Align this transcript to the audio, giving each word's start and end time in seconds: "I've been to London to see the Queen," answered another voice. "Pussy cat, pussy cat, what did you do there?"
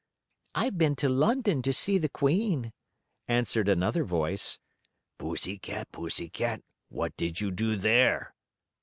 "I've 0.55 0.79
been 0.79 0.95
to 0.95 1.09
London 1.09 1.61
to 1.61 1.71
see 1.71 1.99
the 1.99 2.09
Queen," 2.09 2.73
answered 3.27 3.69
another 3.69 4.03
voice. 4.03 4.57
"Pussy 5.19 5.59
cat, 5.59 5.91
pussy 5.91 6.27
cat, 6.27 6.63
what 6.89 7.15
did 7.17 7.39
you 7.39 7.51
do 7.51 7.75
there?" 7.75 8.33